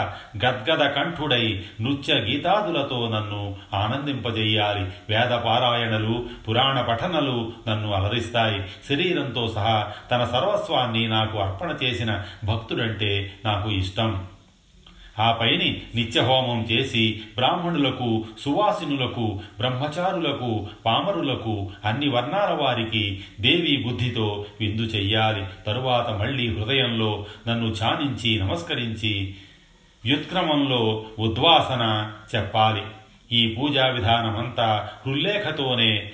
గద్గద 0.47 0.89
కంఠుడై 0.89 1.65
నృత్య 1.81 2.15
గీతాదులతో 2.15 3.09
నన్ను 3.09 3.57
ఆనందింపజేయాలి. 3.75 4.81
వేద 5.09 5.39
పారాయణలు 5.39 6.27
పురాణ 6.49 6.81
పఠనలు 6.81 7.53
నన్ను 7.69 7.93
అలరిస్తాయి. 7.93 8.63
శరీరంతో 8.89 9.49
సహా 9.49 9.93
తన 10.11 10.25
సర్వస్వాన్ని 10.25 11.09
నాకు 11.09 11.39
అర్పణ 11.39 11.75
చేసిన 11.83 12.23
భక్తుడంటే 12.45 13.33
నాకు 13.45 13.71
ఇష్టం. 13.71 14.25
ఆ 15.19 15.33
పైని 15.33 15.83
నిత్యహోమం 15.95 16.63
చేసి 16.63 17.21
బ్రాహ్మణులకు 17.35 18.25
సువాసినులకు 18.41 19.41
బ్రహ్మచారులకు 19.59 20.67
పామరులకు 20.87 21.71
అన్ని 21.85 22.09
వర్ణాల 22.09 22.55
వారికి 22.55 23.21
దేవి 23.41 23.85
బుద్ధితో 23.87 24.47
విందు 24.61 24.83
చెయ్యాలి. 24.83 25.45
తరువాత 25.67 26.11
మళ్ళీ 26.11 26.57
హృదయంలో 26.57 27.27
నన్ను 27.49 27.73
ధ్యానించి 27.73 28.39
నమస్కరించి 28.39 29.35
వ్యుత్క్రమంలో 30.05 31.05
ఉద్వాసన 31.19 32.13
చెప్పాలి. 32.37 32.83
ఈ 33.33 33.55
పూజా 33.55 33.87
విధానమంతా 33.87 34.89
హృల్లేఖతోనే 35.07 36.11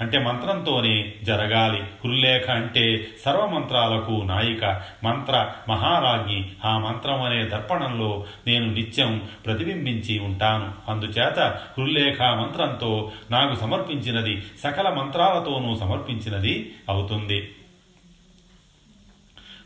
అంటే 0.00 0.18
మంత్రంతోనే 0.18 1.14
జరగాలి. 1.22 1.82
హృల్లేఖ 1.82 2.50
అంటే 2.50 3.06
సర్వమంత్రాలకు 3.24 4.22
నాయిక. 4.26 4.64
మంత్ర 5.04 5.52
మహారాజ్ఞి 5.68 6.48
ఆ 6.64 6.78
మంత్రం 6.78 7.22
అనే 7.22 7.44
దర్పణంలో 7.44 8.24
నేను 8.46 8.66
నిత్యం 8.66 9.28
ప్రతిబింబించి 9.46 10.18
ఉంటాను. 10.18 10.90
అందుచేత 10.90 11.38
హృల్లేఖ 11.78 12.22
మంత్రంతో 12.22 13.12
నాకు 13.30 13.54
సమర్పించినది 13.54 14.42
సకల 14.62 14.88
మంత్రాలతోనూ 14.88 15.78
సమర్పించినది 15.78 16.72
అవుతుంది. 16.88 17.54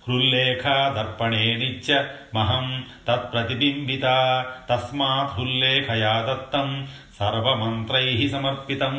హృల్లేఖ 0.08 0.66
దర్పణే 0.66 1.56
నిత్య 1.56 2.04
మహం 2.34 2.84
తత్ప్రతిబింబిత. 3.08 4.02
తస్మాత్ 4.70 5.40
హృల్లేఖయా 5.40 6.26
దత్తం. 6.30 6.88
సర్వమంత్రై 7.18 8.28
సమర్పితం. 8.28 8.94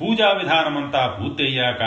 పూజా 0.00 0.28
విధానమంతా 0.32 1.00
పూర్తయ్యాక 1.06 1.82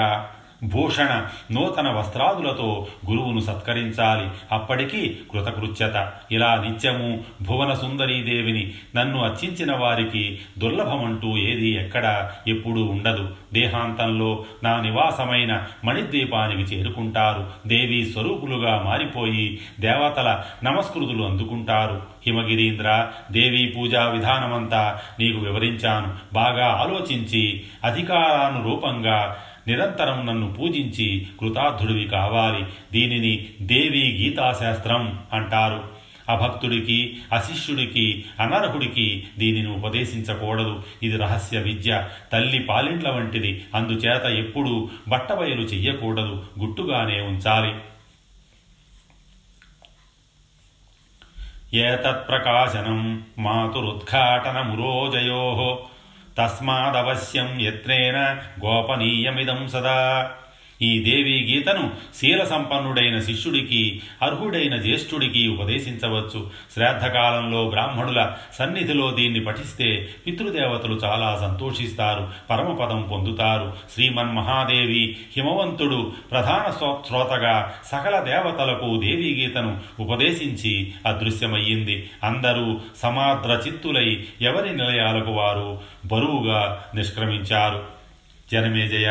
భూషణ 0.63 1.25
నూతన 1.51 1.89
వస్త్రాదులతో 1.89 2.87
గురువును 3.09 3.39
సత్కరించాలి. 3.39 4.29
అప్పటికి 4.51 5.17
కృతకృత్యత. 5.31 6.11
ఇలా 6.31 6.55
నిత్యము 6.55 7.23
భువన 7.41 7.73
సుందరీదేవిని 7.73 8.73
నన్ను 8.95 9.23
అర్చించిన 9.23 9.75
వారికి 9.75 10.39
దుర్లభమంటూ 10.57 11.37
ఏది 11.37 11.69
ఎక్కడ 11.69 12.31
ఎప్పుడూ 12.47 12.85
ఉండదు. 12.85 13.35
దేహాంతంలో 13.53 14.45
నా 14.63 14.79
నివాసమైన 14.79 15.63
మణిద్వీపానికి 15.85 16.61
చేరుకుంటారు. 16.61 17.47
దేవీ 17.67 18.05
స్వరూపులుగా 18.05 18.83
మారిపోయి 18.85 19.59
దేవతల 19.79 20.43
నమస్కృతులు 20.63 21.23
అందుకుంటారు. 21.23 22.01
హిమగిరీంద్ర 22.27 23.07
దేవీ 23.31 23.65
పూజా 23.65 24.07
విధానమంతా 24.07 24.99
నీకు 25.19 25.39
వివరించాను. 25.39 26.13
బాగా 26.33 26.65
ఆలోచించి 26.65 27.63
అధికారానురూపంగా 27.83 29.37
నిరంతరం 29.67 30.25
నన్ను 30.25 30.53
పూజించి 30.53 31.27
కృతార్థుడివి 31.39 32.05
కావాలి. 32.05 32.65
దీనిని 32.91 33.45
దేవి 33.61 34.23
గీతాశాస్త్రం 34.23 35.19
అంటారు. 35.33 36.03
అభక్తుడికి 36.29 37.17
అశిష్యుడికి 37.33 38.25
అనర్హుడికి 38.39 39.23
దీనిని 39.39 39.67
ఉపదేశించకూడదు. 39.67 40.83
ఇది 41.03 41.17
రహస్య 41.17 41.59
విద్య. 41.59 42.07
తల్లి 42.33 42.59
పాలింట్ల 42.59 43.09
వంటిది. 43.09 43.63
అందుచేత 43.75 44.25
ఎప్పుడూ 44.25 44.89
బట్టబయలు 45.07 45.61
చెయ్యకూడదు. 45.61 46.45
గుట్టుగానే 46.59 47.21
ఉంచాలి. 47.21 47.75
ఏతత్ప్రకాశనం 51.77 53.23
మాతురుద్ఘాటనమురోజయో 53.39 55.79
తస్మాదవశ్యం 56.37 57.59
యత్నేన 57.59 58.17
గోపనీయమిదం 58.65 59.67
సదా. 59.67 60.31
ఈ 60.83 61.03
దేవీ 61.03 61.43
గీతను 61.43 61.91
శీల 62.15 62.43
సంపన్నుడైన 62.43 63.19
శిష్యుడికి 63.19 64.01
అర్హుడైన 64.21 64.75
జ్యేష్ఠుడికి 64.75 65.47
ఉపదేశించవచ్చు. 65.47 66.49
శ్రాద్ధకాలంలో 66.73 67.69
బ్రాహ్మణుల 67.69 68.33
సన్నిధిలో 68.59 69.11
దీన్ని 69.11 69.39
పఠిస్తే 69.39 70.09
పితృదేవతలు 70.27 70.95
చాలా 70.95 71.37
సంతోషిస్తారు 71.41 72.27
పరమపదం 72.49 73.01
పొందుతారు. 73.11 73.73
శ్రీమన్ 73.93 74.35
మహాదేవి 74.35 75.17
హిమవంతుడు 75.37 76.11
ప్రధాన 76.31 76.71
శ్రోతగా 77.07 77.73
సకల 77.85 78.19
దేవతలకు 78.19 79.01
దేవీ 79.01 79.33
గీతను 79.41 79.77
ఉపదేశించి 79.99 80.93
అదృశ్యమయ్యింది. 81.05 82.09
అందరూ 82.23 82.79
సమాద్ర 83.01 83.49
చిత్తులై 83.67 84.23
ఎవరి 84.41 84.77
నిలయాలకు 84.77 85.31
వారు 85.31 85.79
బరువుగా 86.05 86.83
నిష్క్రమించారు. 86.95 87.92
జనమేజయ 88.53 89.09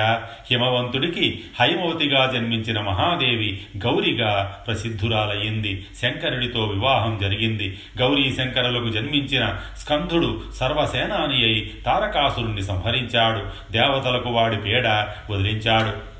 హిమవంతుడికి 0.50 1.40
హైమవతిగా 1.60 2.30
జన్మించిన 2.34 2.80
మహాదేవి 2.80 3.60
గౌరిగా 3.78 4.58
ప్రసిద్ధురాలయ్యింది. 4.66 5.86
శంకరుడితో 6.02 6.64
వివాహం 6.64 7.18
జరిగింది. 7.22 7.78
గౌరీ 7.98 8.32
శంకరులకు 8.32 8.88
జన్మించిన 8.88 9.58
స్కంధుడు 9.78 10.40
సర్వసేనాని 10.54 11.44
అయి 11.44 11.70
తారకాసురుణ్ణి 11.86 12.62
సంహరించాడు. 12.62 13.72
దేవతలకు 13.72 14.30
వాడి 14.30 14.56
పేడ 14.56 14.88
వదిలించాడు. 15.30 16.11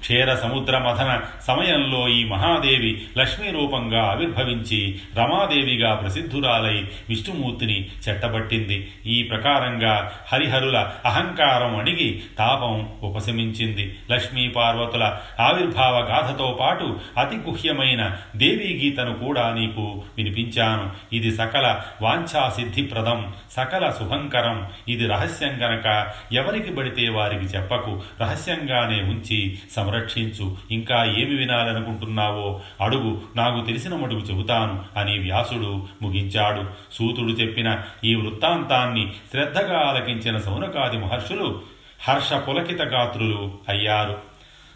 క్షీర 0.00 0.34
సముద్ర 0.34 0.78
మథన 0.78 1.20
సమయంలో 1.46 2.08
ఈ 2.08 2.24
మహాదేవి 2.24 3.02
లక్ష్మీ 3.18 3.50
రూపంగా 3.50 4.02
ఆవిర్భవించి 4.02 4.98
రమాదేవిగా 5.16 5.94
ప్రసిద్ధురాలై 5.94 6.84
విష్ణుమూర్తిని 7.08 7.88
చెట్టబట్టింది. 8.08 8.90
ఈ 9.06 9.22
ప్రకారంగా 9.22 10.12
హరిహరుల 10.32 10.90
అహంకారం 11.04 11.76
అణిగి 11.76 12.22
తాపం 12.38 12.88
ఉపశమించింది. 13.02 13.98
లక్ష్మీ 14.10 14.48
పార్వతుల 14.48 15.16
ఆవిర్భావ 15.40 15.98
గాథతో 15.98 16.58
పాటు 16.60 17.00
అతి 17.18 17.36
గుహ్యమైన 17.36 18.16
దేవీ 18.36 18.80
గీతను 18.84 19.14
కూడా 19.14 19.54
నీకు 19.54 20.02
వినిపించాను. 20.16 20.90
ఇది 21.12 21.36
సకల 21.36 21.80
వాంఛాసిద్ధిప్రదం 22.02 23.32
సకల 23.50 23.90
శుభంకరం. 23.90 24.68
ఇది 24.88 25.06
రహస్యం 25.06 25.50
గనక 25.50 26.06
ఎవరికి 26.32 26.74
పడితే 26.74 27.08
వారికి 27.08 27.44
చెప్పకు. 27.44 28.02
రహస్యంగానే 28.20 29.02
ఉంచి 29.02 29.58
సంరక్షించు. 29.90 30.56
ఇంకా 30.70 31.04
ఏమి 31.04 31.34
వినాలనుకుంటున్నావో 31.36 32.60
అడుగు. 32.80 33.22
నాకు 33.36 33.66
తెలిసిన 33.66 33.94
మటుకు 33.94 34.20
చెబుతాను 34.20 34.84
అని 34.96 35.18
వ్యాసుడు 35.18 35.88
ముగించాడు. 36.02 36.64
సూతుడు 36.92 37.30
చెప్పిన 37.30 37.82
ఈ 38.04 38.14
వృత్తాంతాన్ని 38.14 39.12
శ్రద్ధగా 39.30 39.78
ఆలకించిన 39.78 40.38
సౌనకాది 40.38 40.98
మహర్షులు 40.98 41.62
హర్ష 42.08 42.32
పులకిత 42.32 42.82
గాత్రులు 42.82 43.58
అయ్యారు. 43.68 44.18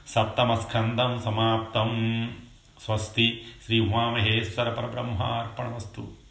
సప్తమ 0.09 0.55
స్కందం 0.55 1.23
సమాప్తం. 1.25 2.31
స్వస్తి. 2.85 3.43
శ్రీ 3.67 3.81
ఉమామహేశ్వర 3.81 4.69
పరబ్రహ్మార్పణమస్తు. 4.69 6.24